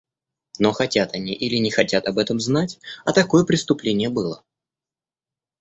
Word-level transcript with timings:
Но 0.57 0.71
хотят 0.71 1.13
они 1.13 1.31
или 1.31 1.57
не 1.57 1.69
хотят 1.69 2.07
об 2.07 2.17
этом 2.17 2.39
знать, 2.39 2.79
а 3.05 3.13
такое 3.13 3.45
преступление 3.45 4.09
было. 4.09 4.43